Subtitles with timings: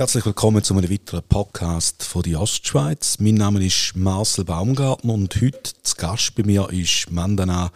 [0.00, 3.18] Herzlich willkommen zu einem weiteren Podcast von die Ostschweiz.
[3.18, 7.70] Mein Name ist Marcel Baumgartner und heute zu Gast bei mir ist Mandana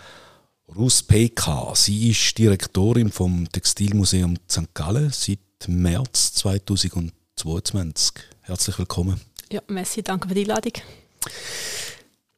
[0.74, 1.74] Ruspeka.
[1.74, 4.72] Sie ist Direktorin vom Textilmuseum St.
[4.72, 8.14] Gallen seit März 2022.
[8.40, 9.20] Herzlich willkommen.
[9.52, 10.72] Ja, merci, danke für die Einladung.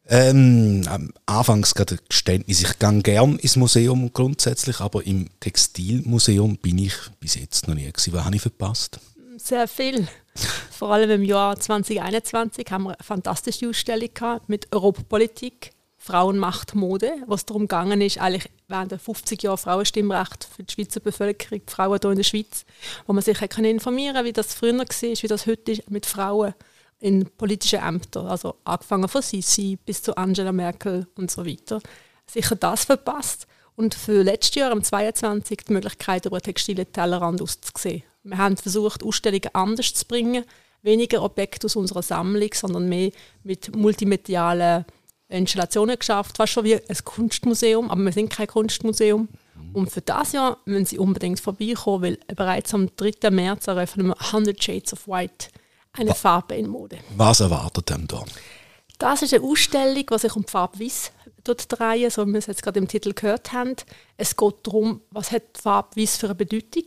[0.09, 6.79] Ähm, anfangs gerade ein Geständnis, ich gehe gerne ins Museum grundsätzlich, aber im Textilmuseum bin
[6.79, 8.13] ich bis jetzt noch nie gewesen.
[8.15, 8.99] Was habe ich verpasst?
[9.39, 10.09] Sehr viel.
[10.71, 17.13] Vor allem im Jahr 2021 haben wir eine fantastische Ausstellung gehabt mit Europapolitik, Frauenmacht, Mode,
[17.27, 21.73] was darum gegangen ist, eigentlich während der 50 Jahre Frauenstimmrecht für die Schweizer Bevölkerung, die
[21.73, 22.65] Frauen hier in der Schweiz,
[23.07, 26.55] wo man sich informieren kann, wie das früher war, wie das heute ist mit Frauen
[26.99, 31.81] in politischen Ämtern, also angefangen von Sisi bis zu Angela Merkel und so weiter.
[32.27, 35.59] Sicher das verpasst und für letztes Jahr, am 22.
[35.69, 38.03] die Möglichkeit, über einen textilen Tellerrand auszusehen.
[38.27, 40.45] Wir haben versucht, Ausstellungen anders zu bringen,
[40.83, 43.13] weniger Objekte aus unserer Sammlung, sondern mehr
[43.45, 44.85] mit multimedialen
[45.29, 49.29] Installationen geschafft, fast schon wie ein Kunstmuseum, aber wir sind kein Kunstmuseum.
[49.73, 53.31] Und für das Jahr müssen Sie unbedingt vorbeikommen, weil bereits am 3.
[53.31, 55.49] März eröffnen wir 100 Shades of White
[55.93, 56.99] eine Farbe in Mode.
[57.17, 58.25] Was erwartet denn da?
[58.99, 61.13] Das ist eine Ausstellung, die sich um die Farbe Weiß
[61.45, 63.77] drehen, so wie wir es jetzt gerade im Titel gehört haben.
[64.17, 66.85] Es geht darum, was hat die Farbe Weiß für eine Bedeutung.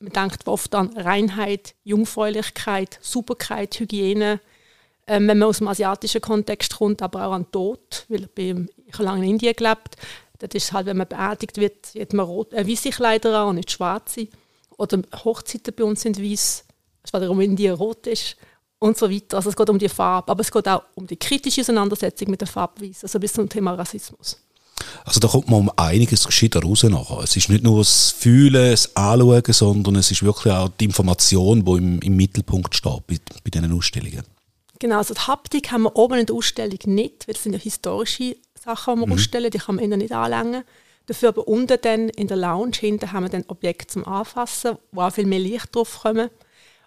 [0.00, 4.40] Man denkt oft an Reinheit, Jungfräulichkeit, Sauberkeit, Hygiene.
[5.06, 8.68] Ähm, wenn man aus dem asiatischen Kontext kommt, aber auch an Tod, weil ich, bin,
[8.86, 9.96] ich habe lange in Indien gelebt.
[10.38, 13.56] Das ist halt, wenn man beerdigt wird, hat man rot, äh, weiße Kleider an und
[13.56, 14.28] nicht schwarze.
[14.76, 16.64] Oder Hochzeiten bei uns sind weiß
[17.02, 18.36] was wiederum in dir rot ist
[18.78, 19.38] und so weiter.
[19.38, 22.40] Also es geht um die Farbe, aber es geht auch um die kritische Auseinandersetzung mit
[22.40, 24.40] der Farbweise, also bis zum Thema Rassismus.
[25.08, 27.20] Also da kommt man um einiges gescheiter raus nachher.
[27.22, 31.64] Es ist nicht nur das Fühlen, das Anschauen, sondern es ist wirklich auch die Information,
[31.64, 34.22] die im, im Mittelpunkt steht bei, bei diesen Ausstellungen.
[34.78, 37.58] Genau, also die Haptik haben wir oben in der Ausstellung nicht, weil das sind ja
[37.58, 39.12] historische Sachen, die wir mhm.
[39.14, 40.62] ausstellen, die kann man innen nicht anlängen.
[41.06, 45.00] Dafür aber unten dann in der Lounge hinten haben wir dann Objekte zum Anfassen, wo
[45.00, 46.28] auch viel mehr Licht drauf kommen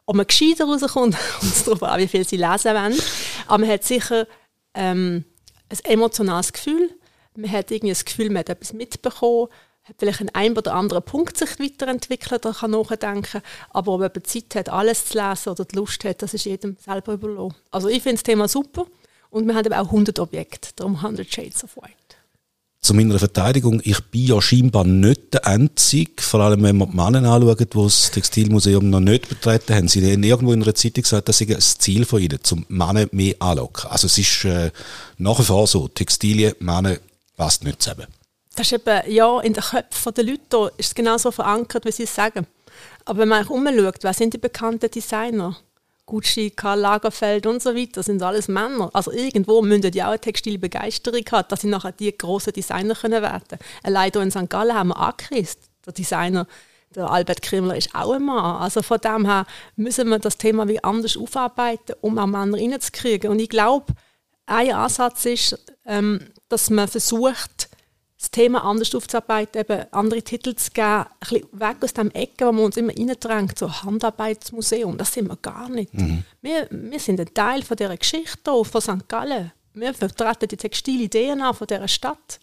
[0.05, 2.99] ob man gescheiter rauskommt, kommt es darauf an, wie viel sie lesen wollen.
[3.47, 4.27] Aber man hat sicher
[4.73, 5.23] ähm,
[5.69, 6.89] ein emotionales Gefühl.
[7.35, 9.47] Man hat irgendwie das Gefühl, man hat etwas mitbekommen,
[9.83, 13.41] hat vielleicht in einem oder anderen Punkt sich weiterentwickelt oder kann nachdenken.
[13.69, 16.77] Aber ob man Zeit hat, alles zu lesen oder die Lust hat, das ist jedem
[16.77, 17.55] selber überlassen.
[17.71, 18.85] Also ich finde das Thema super.
[19.29, 21.95] Und wir haben eben auch 100 Objekte, darum 100 Shades of White.
[22.81, 26.97] Zu meiner Verteidigung, ich bin ja scheinbar nicht der Einzige, vor allem wenn man die
[26.97, 29.87] Männer anschauen, die das Textilmuseum noch nicht betreten haben.
[29.87, 33.07] Sie haben irgendwo in einer Zeitung gesagt, das sei ein Ziel von ihnen, zum Männer
[33.11, 33.91] mehr anlocken.
[33.91, 34.71] Also es ist äh,
[35.19, 36.97] nach wie vor so, Textilien, Männer
[37.41, 38.05] passt nicht zusammen.
[38.55, 42.03] Das ist eben, ja, in den Köpfen der Leute ist es genauso verankert, wie sie
[42.03, 42.45] es sagen.
[43.05, 45.57] Aber wenn man umschaut, wer sind die bekannten Designer?
[46.05, 48.91] Gucci, Karl Lagerfeld und so weiter, das sind alles Männer.
[48.93, 53.23] Also irgendwo müssen die auch eine Textilbegeisterung haben, dass sie nachher die grossen Designer können
[53.23, 53.61] werden können.
[53.81, 54.49] Allein hier in St.
[54.49, 56.45] Gallen haben wir Akris, der Designer,
[56.93, 58.61] der Albert Krimmler ist auch ein Mann.
[58.61, 59.47] Also von dem her
[59.77, 63.31] müssen wir das Thema wie anders aufarbeiten, um auch Männer reinzukriegen.
[63.31, 63.93] Und ich glaube,
[64.51, 66.19] ein Ansatz ist, ähm,
[66.49, 67.69] dass man versucht,
[68.19, 72.47] das Thema anders aufzuarbeiten, eben andere Titel zu geben, ein bisschen weg aus dem Ecken,
[72.47, 75.91] wo man uns immer reindrängt, so Handarbeitsmuseum, das sind wir gar nicht.
[75.93, 76.23] Mhm.
[76.41, 79.07] Wir, wir sind ein Teil von dieser Geschichte von St.
[79.07, 79.51] Gallen.
[79.73, 82.39] Wir vertreten die textile DNA von dieser Stadt.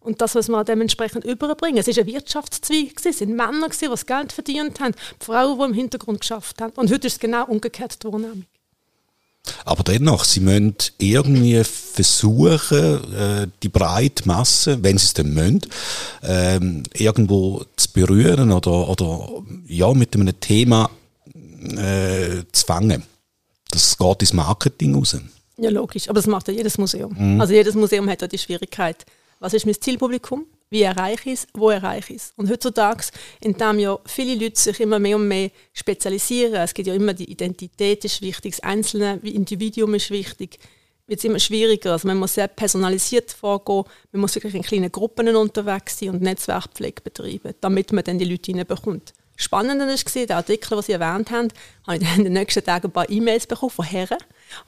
[0.00, 4.04] Und das, was wir dementsprechend überbringen, es war ein Wirtschaftszweig, es waren Männer, die das
[4.04, 6.72] Geld verdient haben, die Frauen, die im Hintergrund geschafft haben.
[6.74, 8.44] Und heute ist es genau umgekehrt die Wahrnehmung.
[9.64, 15.60] Aber dennoch, sie müssen irgendwie versuchen, äh, die breite Masse, wenn sie es denn müssen,
[16.22, 20.90] ähm, irgendwo zu berühren oder, oder ja, mit einem Thema
[21.34, 23.02] äh, zu fangen.
[23.70, 25.16] Das geht ins Marketing raus.
[25.56, 26.08] Ja, logisch.
[26.08, 27.14] Aber das macht ja jedes Museum.
[27.16, 27.40] Mhm.
[27.40, 29.04] Also jedes Museum hat ja die Schwierigkeit.
[29.42, 30.46] Was ist mein Zielpublikum?
[30.72, 32.32] wie erreiche ich es, wo erreiche ich es.
[32.36, 33.04] Und heutzutage,
[33.40, 37.30] indem ja viele Leute sich immer mehr und mehr spezialisieren, es geht ja immer, die
[37.30, 40.58] Identität ist wichtig, das einzelne Individuum ist wichtig,
[41.06, 41.92] wird es immer schwieriger.
[41.92, 46.22] Also man muss sehr personalisiert vorgehen, man muss wirklich in kleinen Gruppen unterwegs sein und
[46.22, 49.12] Netzwerkpflege betreiben, damit man dann die Leute hineinbekommt.
[49.36, 51.48] Spannend war, der Artikel, den Sie erwähnt haben,
[51.86, 54.18] habe ich dann in den nächsten Tagen ein paar E-Mails bekommen von Herren,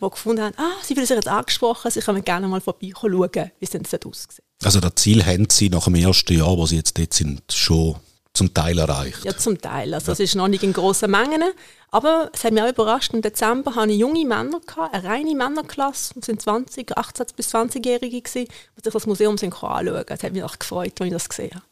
[0.01, 3.65] die gefunden haben, ah, sie fühlen sich jetzt angesprochen, sie können gerne mal vorbeischauen, wie
[3.65, 4.43] es denn aussieht.
[4.63, 7.97] Also das Ziel haben Sie nach dem ersten Jahr, wo Sie jetzt dort sind, schon
[8.33, 9.25] zum Teil erreicht?
[9.25, 9.95] Ja, zum Teil.
[9.95, 11.43] Also es ist noch nicht in grossen Mengen,
[11.91, 15.35] aber es hat mich auch überrascht, im Dezember hatte ich junge Männer, gehabt, eine reine
[15.35, 18.49] Männerklasse, das sind 20, 18 bis 20-Jährige, die sich
[18.83, 20.05] das Museum anschauen.
[20.09, 21.65] Es hat mich auch gefreut, als ich das gesehen habe.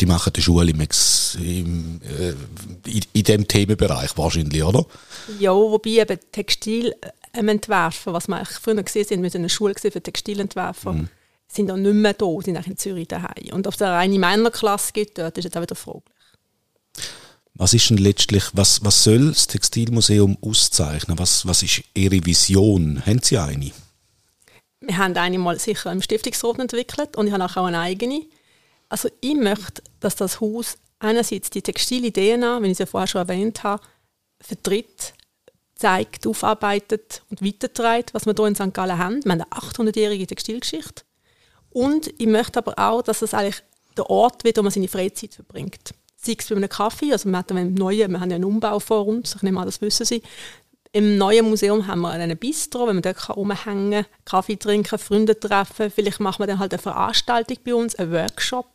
[0.00, 2.30] Die machen die Schule im, im, äh,
[2.88, 4.86] in, in dem Themenbereich wahrscheinlich, oder?
[5.38, 6.94] Ja, wobei eben Textil
[7.34, 11.08] ähm, entwerfen, was wir früher gesehen sind, wir sind eine Schule für Textilentwerfer, mhm.
[11.48, 13.52] sind auch nicht mehr da, sind auch in Zürich daheim.
[13.52, 16.14] Und ob es eine reine Männerklasse gibt, dort ist jetzt auch wieder fraglich.
[17.54, 21.18] Was ist denn letztlich, was, was soll das Textilmuseum auszeichnen?
[21.18, 23.04] Was, was ist Ihre Vision?
[23.04, 23.72] Haben Sie eine?
[24.80, 28.26] Wir haben eine mal sicher im Stiftungsrat entwickelt und ich habe auch eine eigene.
[28.88, 33.06] Also ich möchte, dass das Haus einerseits die textile DNA, wie ich es ja vorher
[33.06, 33.82] schon erwähnt habe,
[34.40, 35.14] vertritt,
[35.74, 38.74] zeigt, aufarbeitet und weiterträgt, was wir hier in St.
[38.74, 39.24] Gallen haben.
[39.24, 41.02] Wir haben eine 800-jährige Textilgeschichte.
[41.70, 43.62] Und ich möchte aber auch, dass es eigentlich
[43.96, 45.94] der Ort wird, wo man seine Freizeit verbringt.
[46.16, 49.36] Sei es bei einem Kaffee, also wir, haben neuen, wir haben einen Umbau vor uns,
[49.36, 50.22] ich nehme an, das wissen Sie.
[50.90, 55.38] Im neuen Museum haben wir einen Bistro, wenn man dort rumhängen kann, Kaffee trinken, Freunde
[55.38, 55.90] treffen.
[55.90, 58.66] Vielleicht machen wir dann halt eine Veranstaltung bei uns, einen Workshop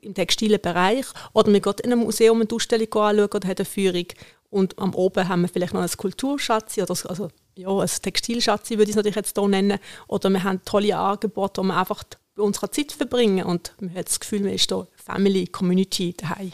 [0.00, 1.06] im textilen Bereich.
[1.32, 4.06] Oder wir gehen in einem Museum eine Ausstellung anschauen oder haben eine Führung.
[4.50, 8.84] Und am Oben haben wir vielleicht noch ein Kulturschatz oder also, ja, ein Textilschatz, würde
[8.84, 9.78] ich es natürlich jetzt hier nennen.
[10.08, 12.02] Oder wir haben tolle Angebote, wo man einfach
[12.34, 16.52] bei unserer Zeit verbringen und man hat das Gefühl, man ist hier Family, Community daheim.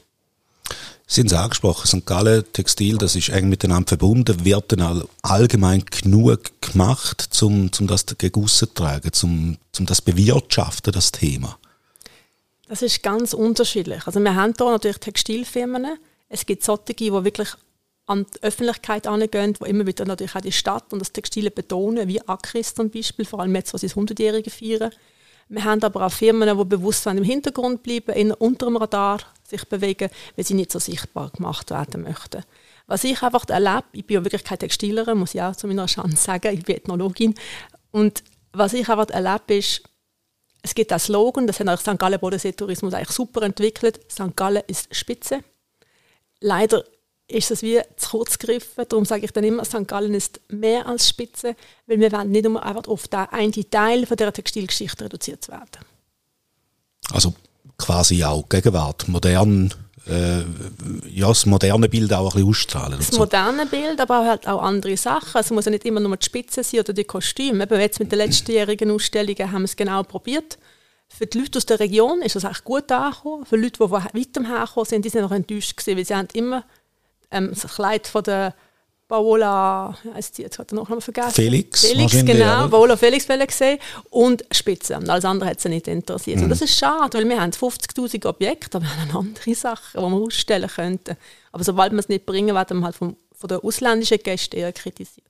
[1.07, 2.05] Sie haben es angesprochen, St.
[2.05, 8.07] Gallen Textil, das ist eng miteinander verbunden, wird dann allgemein genug gemacht, um, um das
[8.19, 11.57] gegen zu tragen, um, um das bewirtschaften, das Thema?
[12.69, 14.07] Das ist ganz unterschiedlich.
[14.07, 15.99] Also wir haben hier natürlich Textilfirmen.
[16.29, 17.49] Es gibt solche, die wirklich
[18.07, 22.09] an die Öffentlichkeit angehen, die immer wieder natürlich auch die Stadt und das Textile betonen,
[22.09, 24.91] wie Akris zum Beispiel, vor allem jetzt, wo sie das 100-Jährige feiern.
[25.49, 29.65] Wir haben aber auch Firmen, die bewusst im Hintergrund bleiben, in unter dem Radar sich
[29.65, 32.43] bewegen, weil sie nicht so sichtbar gemacht werden möchten.
[32.89, 35.87] Was ich einfach erlebe, ich bin ja wirklich keine Textilerin, muss ich auch zu meiner
[35.87, 37.35] Chance sagen, ich bin Ethnologin.
[37.93, 39.83] Und was ich einfach erlebe, ist,
[40.67, 41.97] es gibt einen Slogan, das hat auch St.
[41.97, 44.01] Gallen Bodensee Tourismus eigentlich super entwickelt.
[44.11, 44.35] St.
[44.35, 45.45] Gallen ist Spitze.
[46.41, 46.85] Leider
[47.29, 48.85] ist es wie zu kurz gegriffen.
[48.89, 49.87] Darum sage ich dann immer, St.
[49.87, 51.55] Gallen ist mehr als Spitze,
[51.87, 55.85] weil wir wollen nicht nur einfach auf den einen Teil von der Textilgeschichte reduziert werden.
[57.13, 57.33] Also
[57.79, 59.73] quasi auch Gegenwart, modern,
[60.09, 60.45] äh,
[61.09, 62.99] ja, das moderne Bild auch ein bisschen ausstrahlen.
[62.99, 63.19] Das so.
[63.19, 65.35] moderne Bild, aber halt auch andere Sachen.
[65.35, 67.65] Also es muss ja nicht immer nur die Spitze sein oder die Kostüme.
[67.65, 70.59] Eben jetzt mit den letztjährigen Ausstellungen haben wir es genau probiert.
[71.09, 73.47] Für die Leute aus der Region ist das echt gut angekommen.
[73.47, 76.29] Für Leute, die von weitem hergekommen sind, die sind noch enttäuscht gewesen, weil sie haben
[76.35, 76.65] immer
[77.31, 78.55] ähm, das Kleid von der
[79.09, 81.31] Paola, heißt die jetzt hat er noch vergessen.
[81.31, 81.87] Felix.
[81.87, 82.69] Felix, genau.
[82.69, 83.79] Paola Felix gesehen
[84.11, 84.97] und Spitze.
[84.97, 86.39] Alles andere hat sie nicht interessiert.
[86.39, 86.45] Mhm.
[86.45, 90.01] Und das ist schade, weil wir haben 50'000 Objekte, aber wir haben andere Sachen, die
[90.01, 91.17] wir ausstellen könnten.
[91.53, 94.73] Aber sobald wir es nicht bringen, werden wir halt vom, von den ausländischen Gästen eher
[94.73, 95.25] kritisiert.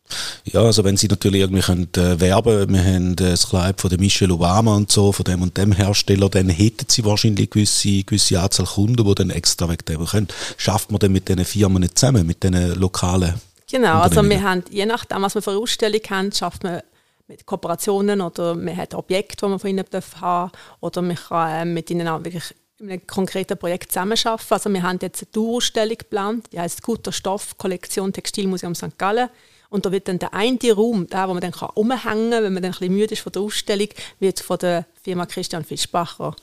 [0.44, 3.90] Ja, also wenn sie natürlich irgendwie können, äh, werben wir haben äh, das Kleid von
[3.90, 8.05] der Michelle Obama und so, von dem und dem Hersteller, dann hätten sie wahrscheinlich gewisse,
[8.05, 10.28] gewisse Anzahl Kunden, die dann extra weg können.
[10.56, 13.34] Schafft man dann mit diesen Firmen nicht zusammen, mit diesen lokalen
[13.69, 16.83] Genau, also wir haben, je nachdem, was wir für eine Ausstellung haben, schafft man
[17.27, 19.85] mit Kooperationen oder man hat Objekte, die man von ihnen
[20.21, 24.47] haben oder man kann äh, mit ihnen auch wirklich in einem konkreten Projekt zusammenarbeiten.
[24.51, 28.99] Also wir haben jetzt eine Tourausstellung geplant, die heißt Guter Stoff, Kollektion Textilmuseum St.
[28.99, 29.31] Gallen.
[29.69, 32.53] Und da wird dann der eine Raum, der, wo man dann kann umhängen kann, wenn
[32.53, 33.89] man dann ein bisschen müde ist von der Ausstellung,
[34.21, 36.37] wird von der Firma Christian Fischbacher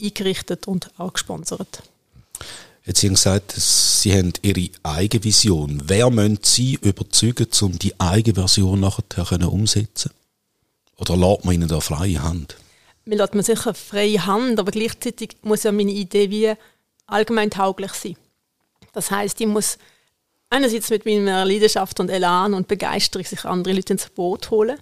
[0.00, 1.82] eingerichtet und auch gesponsert.
[2.86, 5.82] Jetzt haben Sie gesagt, Sie haben Ihre eigene Vision.
[5.86, 10.12] Wer müssen Sie überzeugen, um die eigene Version nachher umsetzen
[10.96, 12.56] Oder lässt man Ihnen da freie Hand?
[13.04, 16.54] Mir lässt man sicher freie Hand, aber gleichzeitig muss ja meine Idee wie
[17.08, 18.16] allgemein tauglich sein.
[18.92, 19.78] Das heißt, ich muss
[20.48, 24.78] einerseits mit meiner Leidenschaft und Elan und Begeisterung sich andere Leute ins Boot holen.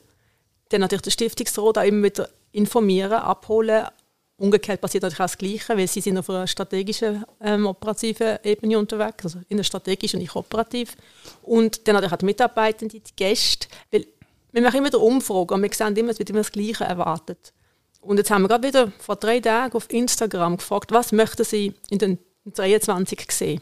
[0.68, 3.86] Dann natürlich der Stiftungsrat auch immer wieder informieren, abholen,
[4.36, 8.78] Umgekehrt passiert natürlich auch das Gleiche, weil sie sind auf einer strategischen, ähm, operativen Ebene
[8.78, 10.96] unterwegs, also in der strategischen und nicht operativ.
[11.42, 14.06] Und dann natürlich auch die Mitarbeitenden, die Gäste, weil
[14.50, 17.52] wir machen immer wieder Umfragen und wir sehen immer, es wird immer das Gleiche erwartet.
[18.00, 21.74] Und jetzt haben wir gerade wieder vor drei Tagen auf Instagram gefragt, was möchten Sie
[21.90, 23.60] in den 23 sehen?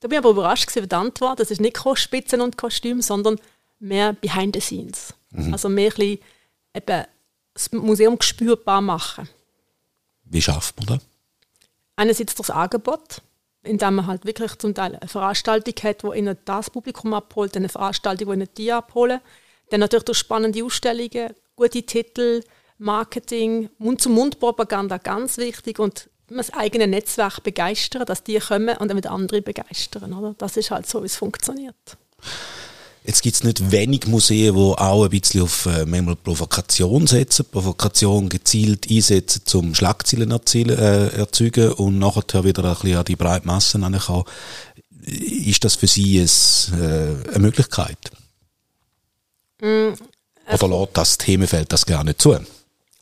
[0.00, 3.40] Da bin ich aber überrascht gewesen, die Antwort, das ist nicht Spitzen und Kostüm, sondern
[3.78, 5.14] mehr Behind the Scenes.
[5.30, 5.52] Mhm.
[5.52, 6.18] Also mehr ein bisschen
[6.74, 7.04] eben
[7.54, 9.28] das Museum spürbar machen.
[10.24, 10.98] Wie schafft man das?
[11.96, 13.22] Einerseits das Angebot,
[13.62, 17.68] indem man halt wirklich zum Teil eine Veranstaltung hat, wo ihnen das Publikum abholt, eine
[17.68, 19.20] Veranstaltung, wo ihnen die abholen.
[19.70, 22.42] Dann natürlich durch spannende Ausstellungen, gute Titel,
[22.78, 29.12] Marketing, Mund-zu-Mund-Propaganda ganz wichtig und das eigene Netzwerk begeistern, dass die kommen und dann wieder
[29.12, 30.12] andere begeistern.
[30.12, 30.34] Oder?
[30.38, 31.96] Das ist halt so, wie es funktioniert.
[33.06, 37.44] Jetzt gibt es nicht wenig Museen, die auch ein bisschen auf äh, manchmal Provokation setzen,
[37.44, 43.16] Provokation gezielt einsetzen, um Schlagzeilen erzielen, äh, erzeugen und nachher wieder ein bisschen an die
[43.16, 44.24] breite Masse herankommen.
[45.02, 47.98] Ist das für Sie ein, äh, eine Möglichkeit?
[49.60, 49.92] Mm,
[50.50, 52.38] Oder lässt das Themenfeld das gar nicht zu?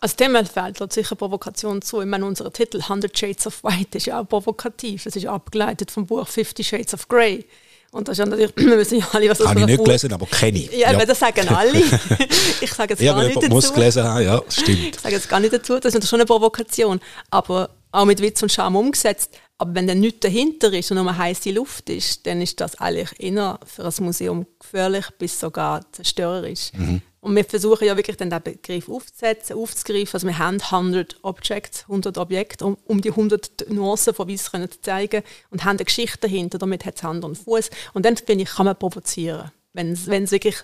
[0.00, 2.00] Als Themenfeld lässt sicher Provokation zu.
[2.00, 5.04] Ich meine, unser Titel 100 Shades of White ist ja auch provokativ.
[5.04, 7.44] Das ist abgeleitet vom Buch 50 Shades of Grey.
[7.92, 10.26] Und das ist natürlich, wir wissen ja alle, was das Habe ich nicht gelesen, aber
[10.26, 10.72] kenne ich.
[10.72, 11.04] Ja, ja.
[11.04, 11.78] das sagen alle.
[12.61, 13.49] ich sage jetzt ja, gar nicht dazu.
[13.49, 14.96] muss gelesen haben, ja, stimmt.
[14.96, 17.00] Ich sage jetzt gar nicht dazu, das ist schon eine Provokation.
[17.30, 19.30] Aber auch mit Witz und Charme umgesetzt.
[19.58, 23.12] Aber wenn dann nichts dahinter ist und nur heiße Luft ist, dann ist das eigentlich
[23.20, 26.72] eher für ein Museum gefährlich bis sogar zerstörerisch.
[26.72, 27.02] Mhm.
[27.20, 30.14] Und wir versuchen ja wirklich den Begriff aufzusetzen, aufzugreifen.
[30.14, 34.80] Also wir haben 100 Objects, 100 Objekte, um, um die 100 Nuancen von Weiss zu
[34.80, 36.58] zeigen und haben eine Geschichte dahinter.
[36.58, 37.70] Damit hat es Hand und Fuß.
[37.92, 40.56] Und dann, finde ich, kann man provozieren, wenn es wirklich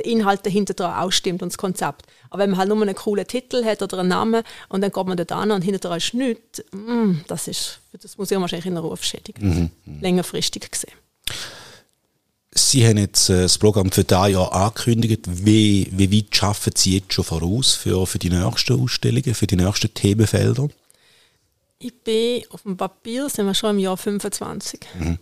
[0.00, 2.06] der Inhalt dahinter dran auch stimmt und das Konzept.
[2.30, 5.06] Aber wenn man halt nur einen coolen Titel hat oder einen Namen und dann geht
[5.06, 8.66] man dort an und hinter dran ist nichts, mm, das ist für das Museum wahrscheinlich
[8.66, 10.00] in einer Rufschädigung, mhm, mhm.
[10.00, 10.94] längerfristig gesehen.
[12.52, 15.22] Sie haben jetzt äh, das Programm für dieses Jahr angekündigt.
[15.26, 19.56] Wie, wie weit schaffen Sie jetzt schon voraus für, für die nächsten Ausstellungen, für die
[19.56, 20.68] nächsten Themenfelder?
[21.78, 24.80] Ich bin auf dem Papier, sind wir schon im Jahr 25.
[24.98, 25.18] Mhm.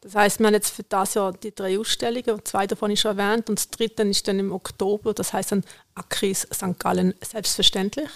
[0.00, 3.18] Das heißt, wir haben jetzt für das Jahr die drei Ausstellungen, zwei davon ist schon
[3.18, 5.64] erwähnt und das dritte ist dann im Oktober, das heißt dann
[5.94, 6.78] Akris St.
[6.78, 8.10] Gallen selbstverständlich.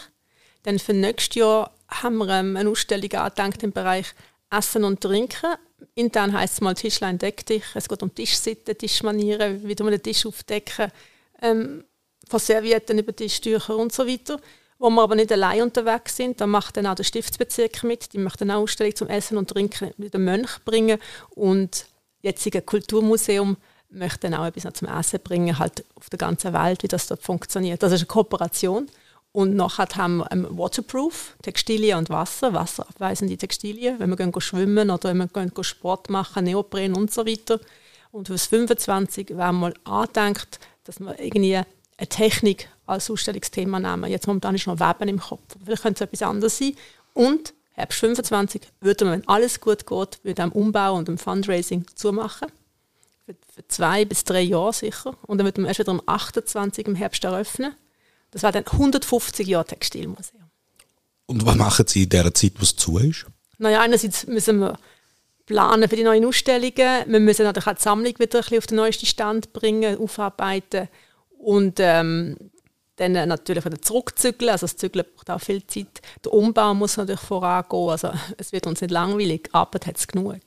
[0.62, 4.14] Dann für nächstes Jahr haben wir ähm, eine Ausstellung angedenkt im Bereich
[4.50, 5.56] Essen und Trinken
[5.94, 7.64] intern heisst es mal Tischlein deck dich.
[7.74, 10.90] Es geht um Tischsitten, Tischmanieren, wie man den Tisch aufdecken,
[11.40, 11.84] ähm,
[12.28, 14.40] von Servietten über Tischtücher und so weiter.
[14.82, 18.12] Wo wir aber nicht allein unterwegs sind, da macht dann auch der Stiftsbezirk mit.
[18.14, 20.98] Die möchten eine Ausstellung zum Essen und Trinken mit dem Mönch bringen
[21.36, 21.86] und
[22.20, 23.58] jetzige Kulturmuseum
[23.90, 27.22] möchte dann auch etwas zum Essen bringen, halt auf der ganzen Welt, wie das dort
[27.22, 27.80] funktioniert.
[27.80, 28.88] Das ist eine Kooperation.
[29.30, 34.90] Und nachher haben wir ähm, Waterproof, Textilien und Wasser, wasserabweisende Textilien, wenn wir gehen schwimmen
[34.90, 37.60] oder wenn wir gehen Sport machen, Neopren und so weiter.
[38.10, 44.10] Und für das 25 werden wir angedenkt, dass wir irgendwie eine Technik als Ausstellungsthema nehmen.
[44.10, 45.42] Jetzt momentan ist noch Weben im Kopf.
[45.64, 46.74] Vielleicht könnte es etwas anderes sein.
[47.14, 51.86] Und Herbst 25 würden wir, wenn alles gut geht, mit dem Umbau und dem Fundraising
[51.94, 52.48] zumachen.
[53.24, 55.14] Für, für zwei bis drei Jahre sicher.
[55.26, 57.74] Und dann würden wir erst wieder am 28 im Herbst eröffnen.
[58.30, 60.42] Das war dann 150 Jahre Textilmuseum.
[61.26, 63.26] Und was machen Sie in der Zeit, wo es zu ist?
[63.58, 64.78] Naja, einerseits müssen wir
[65.46, 67.04] planen für die neuen Ausstellungen.
[67.06, 70.88] Wir müssen natürlich auch die Sammlung wieder ein bisschen auf den neuesten Stand bringen, aufarbeiten
[71.38, 72.36] und ähm,
[73.02, 74.50] dann natürlich wieder zurückzügeln.
[74.50, 76.00] Also das Zügeln braucht auch viel Zeit.
[76.25, 77.90] Der Umbau muss natürlich vorangehen.
[77.90, 80.40] Also es wird uns nicht langweilig, Arbeit hat es genug.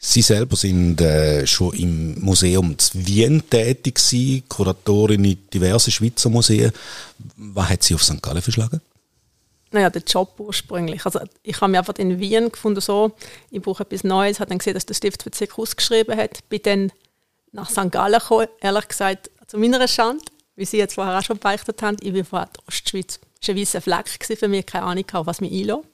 [0.00, 6.30] Sie selber sind äh, schon im Museum zu Wien tätig gewesen, Kuratorin in diversen Schweizer
[6.30, 6.70] Museen.
[7.36, 8.22] Was hat Sie auf St.
[8.22, 8.80] Gallen verschlagen?
[9.72, 11.04] Naja, der Job ursprünglich.
[11.04, 13.12] Also ich habe mich einfach in Wien gefunden, so,
[13.50, 16.92] ich brauche etwas Neues, habe dann gesehen, dass der Stiftsbezirk ausgeschrieben hat, bin dann
[17.52, 17.90] nach St.
[17.90, 20.24] Gallen gekommen, ehrlich gesagt, zu meiner Schande,
[20.58, 23.20] wie Sie jetzt vorher auch schon beichtet haben, ich bin von der Ostschweiz.
[23.40, 25.86] Das war ein weißer Fleck für mich, keine Ahnung, auf was mich einlässt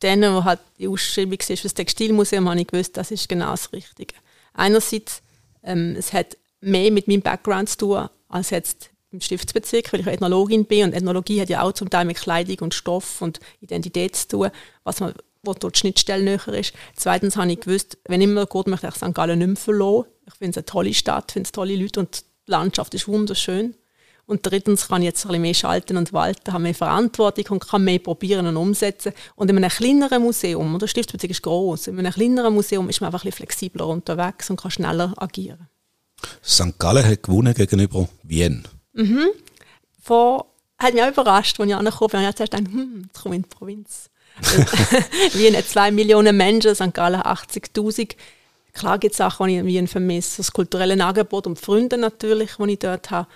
[0.00, 3.50] dann, wo halt die Ausschreibung war für das Textilmuseum, habe ich gewusst, das ist genau
[3.50, 4.14] das Richtige.
[4.54, 5.22] Einerseits,
[5.62, 10.06] ähm, es hat mehr mit meinem Background zu tun, als jetzt im Stiftsbezirk, weil ich
[10.06, 14.16] Ethnologin bin und Ethnologie hat ja auch zum Teil mit Kleidung und Stoff und Identität
[14.16, 14.50] zu tun,
[14.84, 16.74] was man, wo dort die Schnittstelle näher ist.
[16.96, 19.14] Zweitens habe ich gewusst, wenn immer geht, möchte ich St.
[19.14, 20.06] Gallen nicht mehr verlassen.
[20.26, 23.74] Ich finde es eine tolle Stadt, finde es tolle Leute und die Landschaft ist wunderschön.
[24.26, 27.68] Und drittens kann ich jetzt ein bisschen mehr schalten und walten, habe mehr Verantwortung und
[27.68, 29.12] kann mehr probieren und umsetzen.
[29.36, 33.08] Und in einem kleineren Museum, oder Stiftsbezirk ist groß, in einem kleineren Museum ist man
[33.08, 35.68] einfach ein bisschen flexibler unterwegs und kann schneller agieren.
[36.44, 36.76] St.
[36.78, 38.66] Gallen hat gewonnen gegenüber Wien.
[38.94, 39.28] Mhm.
[40.02, 40.46] Vor,
[40.78, 42.20] hat mich auch überrascht, als ich angekommen bin.
[42.20, 44.10] Ich habe gedacht, hm, jetzt komme ich in die Provinz.
[45.34, 46.94] Wien hat zwei Millionen Menschen, St.
[46.94, 48.16] Gallen 80'000.
[48.76, 50.38] Klar gibt es Sachen, die ich Wien vermisse.
[50.38, 53.26] Das kulturelle Angebot und die Freunde natürlich, die ich dort habe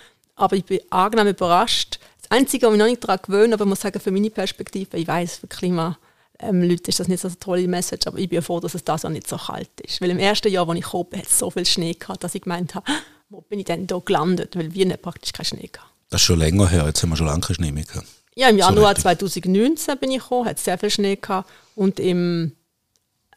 [0.41, 2.01] aber ich bin angenehm überrascht.
[2.21, 4.97] Das Einzige, was ich noch nicht daran gewöhnt aber ich muss sagen, für meine Perspektive,
[4.97, 5.99] ich weiß für Klima
[6.39, 8.83] ähm, Leute ist das nicht so eine tolle Message, aber ich bin froh, dass es
[8.83, 10.01] da so nicht so kalt ist.
[10.01, 12.41] Weil im ersten Jahr, als ich bin, hat es so viel Schnee gehabt, dass ich
[12.41, 12.91] gemeint habe,
[13.29, 14.57] wo bin ich denn da gelandet?
[14.57, 15.91] Weil wir nicht praktisch keinen Schnee gehabt.
[16.09, 18.07] Das ist schon länger her, jetzt haben wir schon lange keinen Schnee mehr gehabt.
[18.35, 22.01] Ja, im Januar so 2019 bin ich gekommen, hat es sehr viel Schnee gehabt und
[22.01, 22.53] im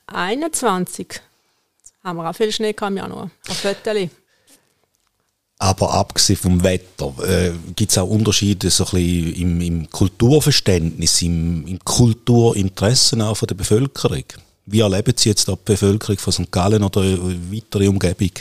[0.08, 1.20] 21
[2.04, 4.10] haben wir auch viel Schnee gehabt im Januar, auf Fotos.
[5.60, 11.22] Aber abgesehen vom Wetter, äh, gibt es auch Unterschiede so ein bisschen im, im Kulturverständnis,
[11.22, 14.26] im, im Kulturinteresse auch von der Bevölkerung?
[14.66, 16.52] Wie erleben Sie jetzt die Bevölkerung von St.
[16.52, 18.32] Gallen oder weitere Umgebung?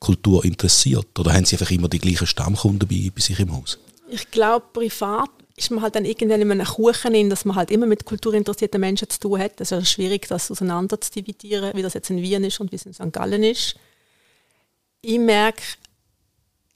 [0.00, 1.18] Kultur interessiert?
[1.18, 3.78] Oder haben Sie einfach immer die gleichen Stammkunden bei, bei sich im Haus?
[4.08, 7.70] Ich glaube, privat ist man halt dann irgendwann in einem Kuchen in, dass man halt
[7.70, 9.60] immer mit kulturinteressierten Menschen zu tun hat.
[9.60, 12.72] Es ist ja schwierig, das auseinander zu dividieren, wie das jetzt in Wien ist und
[12.72, 13.12] wie es in St.
[13.12, 13.76] Gallen ist.
[15.00, 15.62] Ich merke,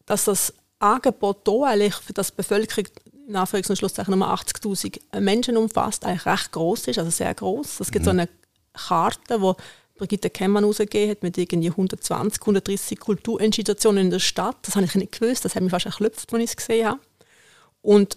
[0.06, 2.86] dass das Angebot hier eigentlich für das Bevölkerung
[3.28, 7.80] in Anführungs- und Schlusszeichen nur 80'000 Menschen umfasst, eigentlich recht groß ist, also sehr groß.
[7.80, 8.06] Es gibt mhm.
[8.06, 8.28] so eine
[8.72, 9.56] Karte, wo
[9.96, 14.56] Brigitte Kemmann rausgegeben hat mit irgendwie 120, 130 Kulturinstitutionen in der Stadt.
[14.62, 17.00] Das habe ich nicht gewusst, das hat mich fast erklüpft, als ich es gesehen habe.
[17.82, 18.16] Und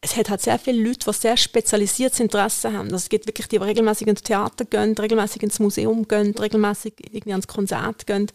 [0.00, 2.86] es hat halt sehr viele Leute, die sehr spezialisiertes Interesse haben.
[2.86, 7.32] Also es gibt wirklich die, regelmäßig ins Theater gehen, regelmäßig ins Museum gehen, regelmäßig irgendwie
[7.32, 8.30] ans Konzert gehen.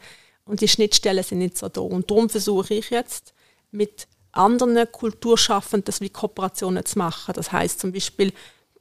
[0.45, 1.79] Und die Schnittstellen sind nicht so da.
[1.79, 3.33] Und darum versuche ich jetzt
[3.71, 7.33] mit anderen Kulturschaffenden wie Kooperationen zu machen.
[7.33, 8.33] Das heißt zum Beispiel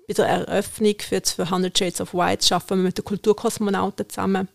[0.09, 4.49] bei der Eröffnung für, für 100 Shades of White arbeiten wir mit den Kulturkosmonauten zusammen.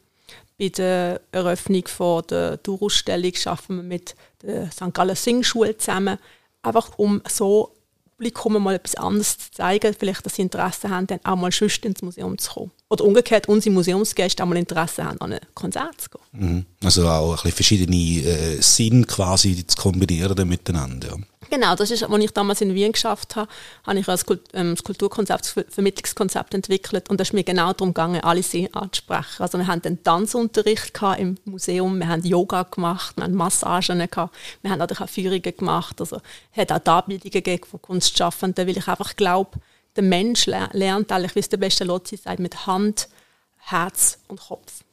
[0.60, 4.94] Bei der Eröffnung von der Tourausstellung arbeiten wir mit der St.
[4.94, 6.18] Gallen Singschule zusammen.
[6.64, 7.77] Einfach um so
[8.18, 12.02] Publikum mal etwas anderes zu zeigen, vielleicht, sie Interesse haben, dann auch mal schüchtern ins
[12.02, 12.72] Museum zu kommen.
[12.90, 16.22] Oder umgekehrt, unsere Museumsgäste auch mal Interesse haben, an ein Konzert zu gehen.
[16.32, 16.66] Mhm.
[16.84, 21.10] Also auch ein bisschen verschiedene äh, Sinn quasi zu kombinieren miteinander.
[21.10, 21.18] Ja.
[21.50, 23.50] Genau, das ist, als ich damals in Wien geschafft habe,
[23.86, 24.18] habe ich ein
[24.54, 29.42] ähm, Kulturkonzept, das Vermittlungskonzept entwickelt und da ist mir genau darum gegangen, alle Sinne anzusprechen.
[29.42, 34.36] Also wir hatten einen Tanzunterricht im Museum, wir haben Yoga gemacht, wir haben Massagen gehabt,
[34.62, 36.20] wir haben auch Führungen gemacht, also
[36.54, 39.60] es hat auch Abbildungen gegeben von Kunstschaffenden, weil ich einfach glaube,
[39.98, 43.10] der Mensch lernt eigentlich, wie es der beste Lotzi sagt, mit Hand,
[43.58, 44.84] Herz und Kopf.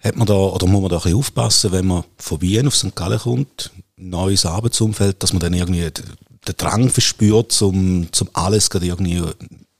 [0.00, 2.76] Hat man da, oder muss man da ein bisschen aufpassen, wenn man von Wien auf
[2.76, 2.94] St.
[2.94, 8.86] Gallen kommt, neues Arbeitsumfeld, dass man dann irgendwie den Drang verspürt, um, zum alles gerade
[8.86, 9.22] irgendwie,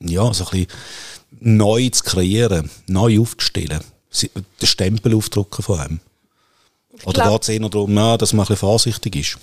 [0.01, 0.67] ja, so ein bisschen
[1.39, 3.81] neu zu kreieren, neu aufzustellen,
[4.23, 6.01] den Stempel aufdrucken von einem.
[7.05, 9.39] Oder geht es eher darum, ja, dass man ein bisschen vorsichtig ist?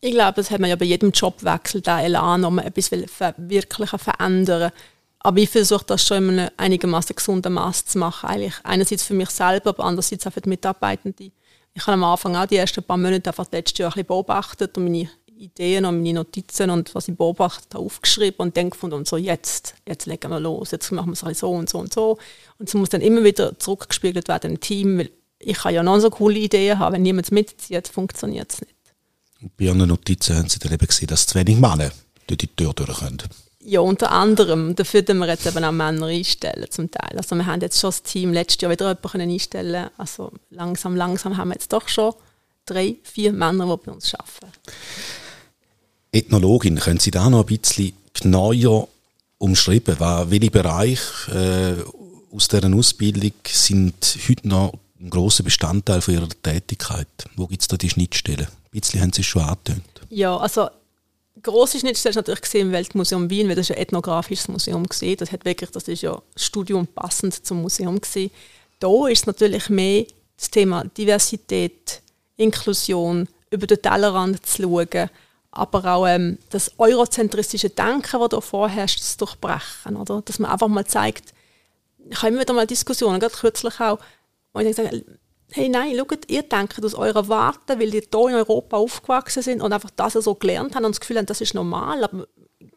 [0.00, 4.72] Ich glaube, das hat man ja bei jedem Jobwechsel, den Elan, um etwas wirklich verändern
[5.18, 8.28] aber ich versuche das schon in einem einigermaßen gesunden Maß zu machen.
[8.28, 11.32] Eigentlich einerseits für mich selber, aber andererseits auch für die Mitarbeitenden
[11.76, 14.78] ich habe am Anfang auch die ersten paar Monate einfach letztes Jahr ein bisschen beobachtet
[14.78, 18.96] und meine Ideen und meine Notizen und was ich beobachtet habe, aufgeschrieben und dann gefunden,
[18.96, 21.92] und so jetzt, jetzt legen wir los, jetzt machen wir es so und so und
[21.92, 22.16] so.
[22.58, 25.98] Und es muss dann immer wieder zurückgespiegelt werden im Team, weil ich kann ja noch
[25.98, 28.75] so coole Ideen haben, wenn niemand mitzieht, funktioniert es nicht.
[29.56, 31.90] Bei Ihren Notizen haben Sie dann eben gesehen, dass zu wenig Männer
[32.26, 33.22] durch die Tür durch können.
[33.60, 34.76] Ja, unter anderem.
[34.76, 37.16] Dafür können wir jetzt eben auch Männer einstellen zum Teil.
[37.16, 41.36] Also wir haben jetzt schon das Team letztes Jahr wieder jemanden einstellen Also langsam, langsam
[41.36, 42.14] haben wir jetzt doch schon
[42.64, 44.52] drei, vier Männer, die bei uns arbeiten.
[46.12, 48.88] Ethnologin, können Sie da noch ein bisschen genauer
[49.38, 49.96] umschreiben?
[49.98, 57.08] Welche Bereiche äh, aus dieser Ausbildung sind heute noch ein grosser Bestandteil von Ihrer Tätigkeit?
[57.36, 58.46] Wo gibt es da die Schnittstellen?
[58.46, 59.84] Ein bisschen haben Sie es schon angetönt.
[60.08, 60.68] Ja, also
[61.42, 65.16] grosse Schnittstelle ist natürlich gesehen im Weltmuseum Wien, weil das ist ein ethnografisches Museum gesehen.
[65.18, 68.30] Das hat wirklich, das ist ja Studium passend zum Museum gesehen.
[68.78, 70.06] Da ist natürlich mehr
[70.36, 72.02] das Thema Diversität,
[72.36, 75.10] Inklusion, über den Tellerrand zu schauen,
[75.50, 79.96] aber auch ähm, das eurozentristische Denken, das da vorherrscht, zu durchbrechen.
[79.96, 80.20] Oder?
[80.22, 81.32] Dass man einfach mal zeigt,
[82.08, 83.98] ich habe immer wieder mal Diskussionen, gerade kürzlich auch,
[84.56, 85.04] wo ich sage,
[85.52, 89.60] hey, nein, schaut, ihr denkt aus eurer Warte, weil ihr hier in Europa aufgewachsen sind
[89.60, 92.26] und einfach das so gelernt haben und das Gefühl haben, das ist normal, aber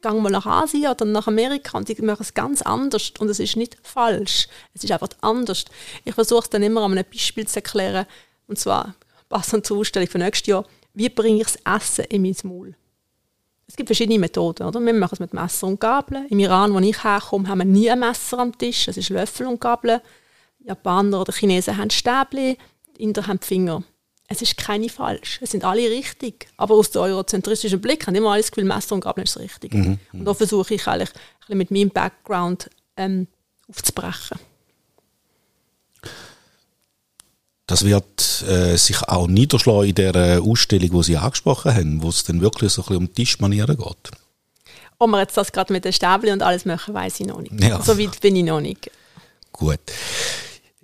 [0.02, 3.40] gehen mal nach Asien oder nach Amerika und die machen es ganz anders und es
[3.40, 5.66] ist nicht falsch, es ist einfach anders.
[6.06, 8.06] Ich versuche es dann immer an einem Beispiel zu erklären
[8.48, 8.96] und zwar
[9.30, 12.76] passend zur Ausstellung für nächstes Jahr, wie bringe ich das Essen in mein Maul?
[13.68, 14.66] Es gibt verschiedene Methoden.
[14.66, 14.80] Oder?
[14.80, 16.26] Wir machen es mit Messer und Gabeln.
[16.30, 18.88] Im Iran, wo ich herkomme, haben wir nie ein Messer am Tisch.
[18.88, 20.02] Es ist Löffel und Gabeln.
[20.60, 22.58] Japaner oder Chinesen haben Stäbli,
[22.98, 23.84] die Inder haben Finger.
[24.28, 25.40] Es ist keine falsch.
[25.42, 26.48] Es sind alle richtig.
[26.56, 29.74] Aber aus dem eurozentristischen Blick haben immer alles das Gefühl, Messer und Gabel ist richtig.
[29.74, 29.98] Mhm.
[30.14, 31.10] Und da versuche ich eigentlich
[31.48, 33.28] mit meinem Background ähm,
[33.68, 34.38] aufzubrechen.
[37.66, 42.24] Das wird äh, sich auch niederschlagen in der Ausstellung, die Sie angesprochen haben, wo es
[42.24, 44.12] dann wirklich so ein bisschen um Tischmanieren geht.
[45.00, 47.64] Ob wir jetzt das gerade mit den Stäbli und alles machen, weiß ich noch nicht.
[47.64, 47.82] Ja.
[47.82, 48.92] So weit bin ich noch nicht.
[49.52, 49.80] Gut.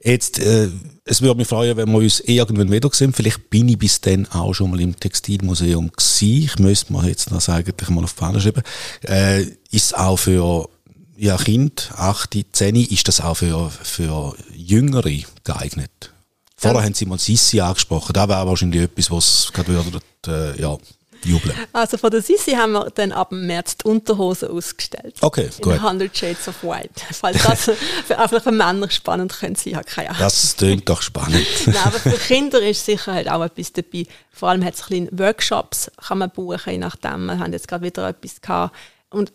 [0.06, 0.70] Jetzt, äh,
[1.04, 3.12] es würde mich freuen, wenn wir uns irgendwann wieder sehen.
[3.12, 6.44] Vielleicht bin ich bis dann auch schon mal im Textilmuseum gewesen.
[6.44, 8.62] Ich müsste mir jetzt noch eigentlich mal auf die Fahne schreiben.
[9.02, 10.70] Äh, ist auch für
[11.18, 16.13] ja, Kind, 8, 10, ist das auch für, für Jüngere geeignet?
[16.56, 16.86] Vorher ja.
[16.86, 18.13] haben Sie mal Sissi angesprochen.
[18.13, 20.78] Da wäre wahrscheinlich etwas, was gerade würde, äh, ja.
[21.25, 21.55] Jubeln.
[21.73, 25.17] Also von der Sissi haben wir dann ab März die Unterhose ausgestellt.
[25.21, 25.73] Okay, In gut.
[25.73, 27.01] 100 Shades of White.
[27.11, 27.63] Falls das
[28.05, 30.21] für, einfach für Männer spannend könnte sein, habe keine Ahnung.
[30.21, 31.47] Das klingt doch spannend.
[31.65, 34.05] Nein, aber für Kinder ist sicher halt auch etwas dabei.
[34.31, 37.25] Vor allem hat es kleine Workshops, kann man buchen, je nachdem.
[37.25, 38.75] Wir haben jetzt gerade wieder etwas gehabt.
[39.09, 39.33] Und äh,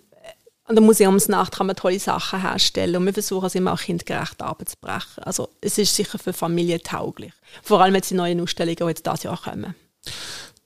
[0.64, 4.42] an der Museumsnacht kann man tolle Sachen herstellen und wir versuchen es immer auch kindgerecht
[4.42, 5.24] abzubrechen.
[5.24, 7.32] Also es ist sicher für Familien tauglich.
[7.62, 9.74] Vor allem jetzt die neuen Ausstellungen, die jetzt dieses Jahr kommen.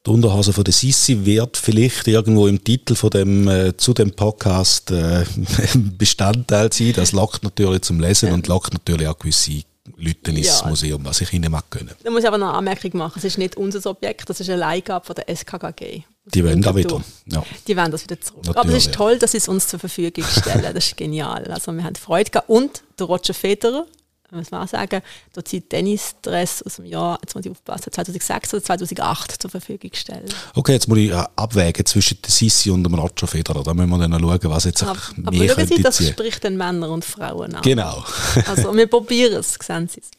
[0.07, 4.13] Die Unterhose von der Sissi wird vielleicht irgendwo im Titel von dem, äh, zu dem
[4.13, 6.93] Podcast äh, ein Bestandteil sein.
[6.95, 9.63] Das lockt natürlich zum Lesen und lockt natürlich auch gewisse
[9.97, 10.69] Leute ins Ja.
[10.69, 11.95] Museum, was ich ihnen mag gönnen.
[12.03, 13.15] Da muss ich aber noch eine Anmerkung machen.
[13.17, 16.03] Es ist nicht unser Objekt, das ist eine Leihgabe von der SKKG.
[16.27, 17.03] Die wollen da wieder.
[17.27, 17.43] Ja.
[17.67, 18.45] Die wollen das wieder zurück.
[18.45, 20.75] Natürlich, Aber es ist toll, dass sie es uns zur Verfügung stellen.
[20.75, 21.45] Das ist genial.
[21.47, 22.51] Also wir haben Freude gehabt.
[22.51, 23.87] Und der Roger Federer,
[24.31, 25.03] muss man auch sagen,
[25.35, 29.91] der zieht Tennisdress aus dem Jahr, jetzt muss ich aufpassen, 2006 oder 2008 zur Verfügung
[29.93, 30.29] stellen.
[30.55, 33.63] Okay, jetzt muss ich äh, abwägen zwischen der Sissi und dem Roger Federer.
[33.63, 36.13] Da müssen wir dann schauen, was jetzt Aber, einfach aber mehr schauen Sie, das ziehen.
[36.13, 37.63] spricht den Männern und Frauen an.
[37.63, 38.05] Genau.
[38.47, 40.11] Also wir probieren es, sehen Sie es.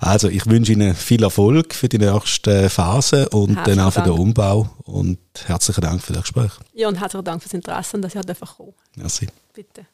[0.00, 4.00] Also ich wünsche Ihnen viel Erfolg für die nächste Phase und Herzlichen dann auch für
[4.00, 4.20] den Dank.
[4.20, 4.68] Umbau.
[4.84, 6.52] Und herzlichen Dank für das Gespräch.
[6.74, 8.74] Ja, und herzlichen Dank fürs Interesse und dass Sie halt einfach kommen.
[8.96, 9.28] Merci.
[9.52, 9.86] Bitte.